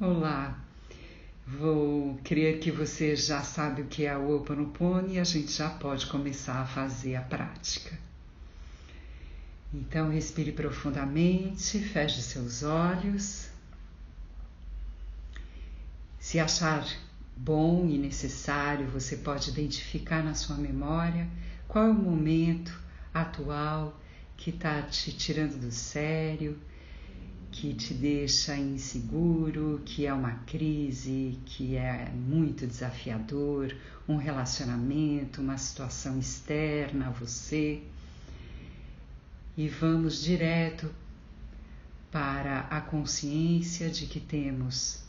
[0.00, 0.56] Olá,
[1.44, 5.70] vou crer que você já sabe o que é o Oponopono e a gente já
[5.70, 7.98] pode começar a fazer a prática.
[9.74, 13.48] Então, respire profundamente, feche seus olhos.
[16.20, 16.86] Se achar
[17.36, 21.28] bom e necessário, você pode identificar na sua memória
[21.66, 22.72] qual é o momento
[23.12, 24.00] atual
[24.36, 26.56] que está te tirando do sério,
[27.58, 33.74] que te deixa inseguro, que é uma crise, que é muito desafiador,
[34.08, 37.82] um relacionamento, uma situação externa a você.
[39.56, 40.88] E vamos direto
[42.12, 45.02] para a consciência de que temos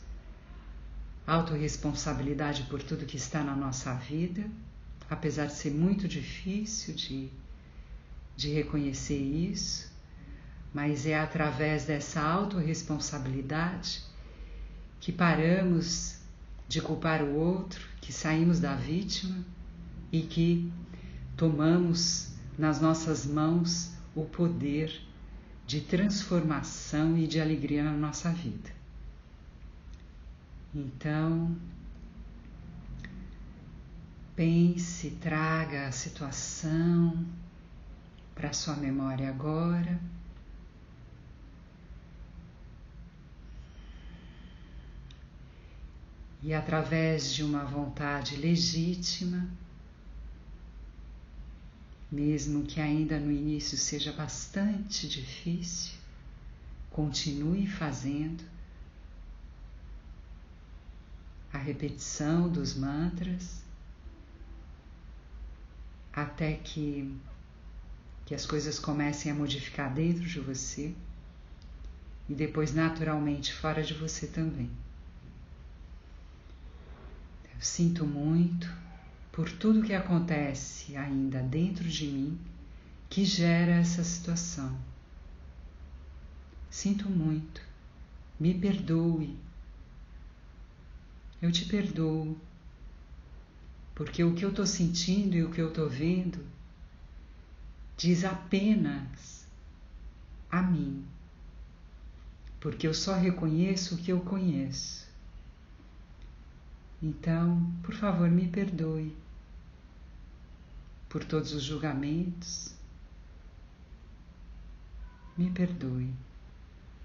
[1.24, 4.44] autorresponsabilidade por tudo que está na nossa vida,
[5.08, 7.30] apesar de ser muito difícil de
[8.36, 9.89] de reconhecer isso,
[10.72, 14.02] mas é através dessa autorresponsabilidade
[15.00, 16.18] que paramos
[16.68, 19.44] de culpar o outro, que saímos da vítima
[20.12, 20.72] e que
[21.36, 25.00] tomamos nas nossas mãos o poder
[25.66, 28.70] de transformação e de alegria na nossa vida.
[30.74, 31.56] Então,
[34.36, 37.26] pense, traga a situação,
[38.34, 40.00] para sua memória agora.
[46.50, 49.48] E através de uma vontade legítima,
[52.10, 55.92] mesmo que ainda no início seja bastante difícil,
[56.90, 58.42] continue fazendo
[61.52, 63.62] a repetição dos mantras
[66.12, 67.16] até que
[68.26, 70.92] que as coisas comecem a modificar dentro de você
[72.28, 74.68] e depois naturalmente fora de você também.
[77.60, 78.72] Sinto muito
[79.30, 82.40] por tudo que acontece ainda dentro de mim
[83.10, 84.78] que gera essa situação.
[86.70, 87.60] Sinto muito,
[88.38, 89.36] me perdoe.
[91.42, 92.34] Eu te perdoo,
[93.94, 96.42] porque o que eu estou sentindo e o que eu estou vendo
[97.94, 99.46] diz apenas
[100.50, 101.04] a mim,
[102.58, 105.09] porque eu só reconheço o que eu conheço.
[107.02, 109.16] Então, por favor, me perdoe
[111.08, 112.74] por todos os julgamentos.
[115.36, 116.12] Me perdoe.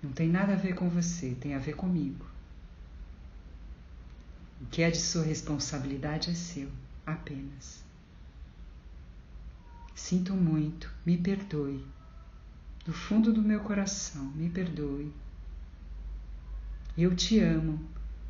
[0.03, 2.25] Não tem nada a ver com você, tem a ver comigo.
[4.61, 6.69] O que é de sua responsabilidade é seu,
[7.05, 7.83] apenas.
[9.95, 11.83] Sinto muito, me perdoe.
[12.85, 15.11] Do fundo do meu coração, me perdoe.
[16.97, 17.79] Eu te amo,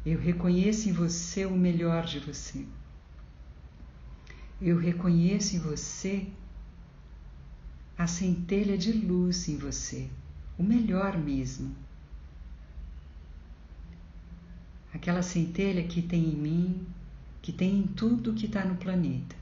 [0.06, 2.64] eu reconheço em você o melhor de você.
[4.62, 6.28] Eu reconheço em você
[7.98, 10.08] a centelha de luz em você,
[10.60, 11.76] o melhor mesmo.
[14.94, 16.88] Aquela centelha que tem em mim,
[17.42, 19.36] que tem em tudo que está no planeta.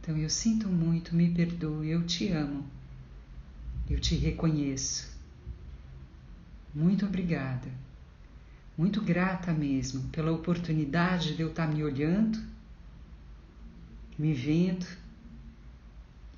[0.00, 2.64] Então eu sinto muito, me perdoe, eu te amo,
[3.88, 5.17] eu te reconheço.
[6.78, 7.68] Muito obrigada,
[8.76, 12.38] muito grata mesmo pela oportunidade de eu estar me olhando,
[14.16, 14.86] me vendo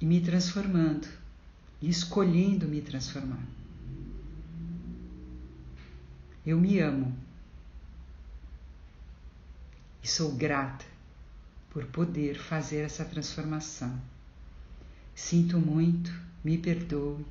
[0.01, 1.07] e me transformando,
[1.79, 3.45] e escolhendo me transformar.
[6.47, 7.15] Eu me amo
[10.03, 10.87] e sou grata
[11.69, 14.01] por poder fazer essa transformação.
[15.15, 16.11] Sinto muito,
[16.43, 17.27] me perdoe.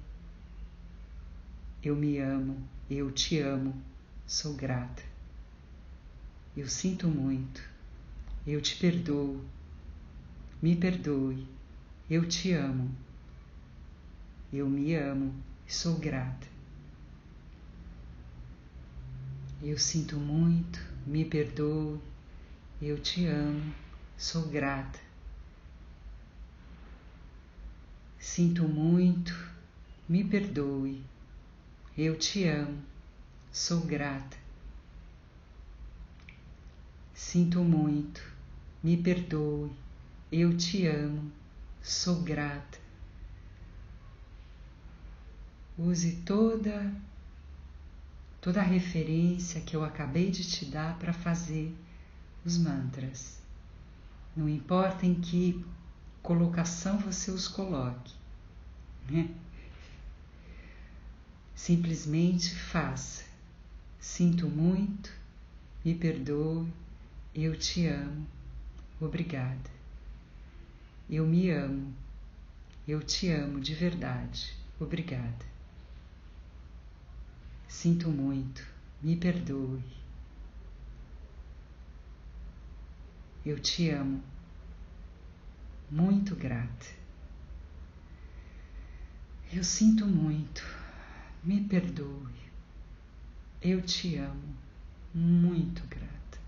[1.84, 2.58] Eu me amo,
[2.90, 3.74] eu te amo,
[4.28, 5.04] sou grata.
[6.56, 7.62] Eu sinto muito,
[8.46, 9.44] eu te perdoo.
[10.62, 11.48] Me perdoe,
[12.10, 12.92] eu te amo.
[14.52, 15.34] Eu me amo
[15.68, 16.48] e sou grata.
[19.62, 22.00] Eu sinto muito, me perdoe,
[22.82, 23.74] eu te amo
[24.20, 25.00] Sou grata.
[28.20, 29.34] Sinto muito,
[30.10, 31.02] me perdoe.
[32.02, 32.82] Eu te amo,
[33.52, 34.38] sou grata.
[37.14, 38.24] Sinto muito,
[38.82, 39.70] me perdoe.
[40.32, 41.30] Eu te amo,
[41.82, 42.80] sou grata.
[45.78, 46.90] Use toda
[48.40, 51.76] toda a referência que eu acabei de te dar para fazer
[52.46, 53.42] os mantras.
[54.34, 55.66] Não importa em que
[56.24, 58.14] colocação você os coloque.
[59.10, 59.36] Né?
[61.60, 63.26] Simplesmente faça.
[64.00, 65.12] Sinto muito,
[65.84, 66.72] me perdoe,
[67.36, 68.26] eu te amo,
[68.98, 69.70] obrigada.
[71.10, 71.94] Eu me amo,
[72.88, 75.46] eu te amo de verdade, obrigada.
[77.68, 78.66] Sinto muito,
[79.02, 79.84] me perdoe.
[83.46, 84.24] Eu te amo,
[85.92, 86.86] muito grata.
[89.52, 90.79] Eu sinto muito,
[91.44, 92.40] me perdoe.
[93.62, 94.56] Eu te amo,
[95.14, 96.40] muito grata.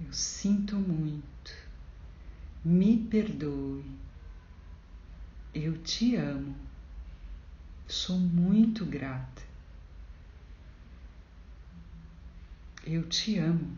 [0.00, 1.52] Eu sinto muito,
[2.64, 3.84] me perdoe.
[5.54, 6.54] Eu te amo,
[7.88, 9.42] sou muito grata.
[12.84, 13.76] Eu te amo.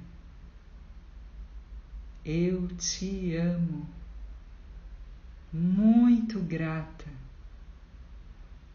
[2.25, 3.89] Eu te amo.
[5.53, 7.22] Muito grata.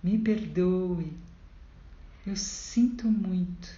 [0.07, 1.11] Me perdoe.
[2.25, 3.77] Eu sinto muito.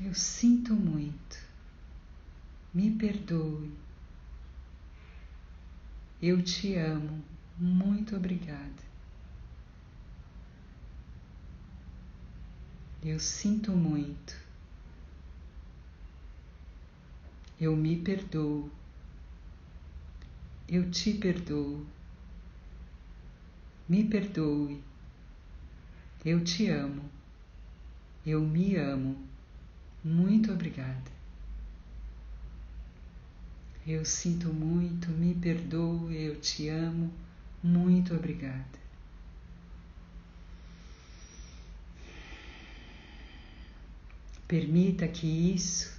[0.00, 1.38] Eu sinto muito.
[2.74, 3.70] Me perdoe.
[6.20, 7.22] Eu te amo.
[7.56, 8.82] Muito obrigada.
[13.04, 14.36] Eu sinto muito.
[17.60, 18.68] Eu me perdoo.
[20.68, 21.86] Eu te perdoo.
[23.88, 24.82] Me perdoe.
[26.24, 27.02] Eu te amo.
[28.26, 29.16] Eu me amo.
[30.02, 31.10] Muito obrigada.
[33.86, 37.12] Eu sinto muito, me perdoo, eu te amo.
[37.62, 38.66] Muito obrigada.
[44.48, 45.96] Permita que isso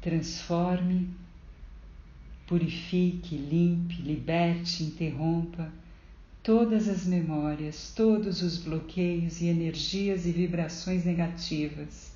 [0.00, 1.14] transforme,
[2.50, 5.70] purifique, limpe, liberte, interrompa
[6.42, 12.10] todas as memórias, todos os bloqueios e energias e vibrações negativas.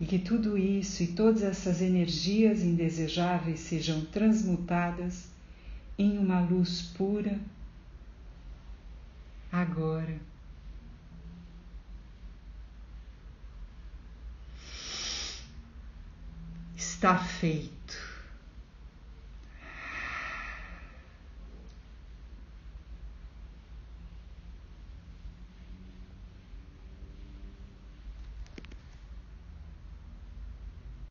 [0.00, 5.28] E que tudo isso e todas essas energias indesejáveis sejam transmutadas
[5.96, 7.38] em uma luz pura
[9.52, 10.18] agora.
[16.76, 17.83] Está feito.